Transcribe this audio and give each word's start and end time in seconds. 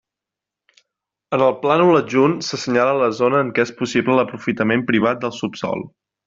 En 1.37 1.43
el 1.47 1.53
plànol 1.65 1.99
adjunt 1.99 2.33
s'assenyala 2.47 2.95
la 3.03 3.11
zona 3.19 3.43
en 3.45 3.53
què 3.59 3.67
és 3.67 3.75
possible 3.83 4.17
l'aprofitament 4.21 4.87
privat 4.89 5.23
del 5.27 5.37
subsòl. 5.43 5.87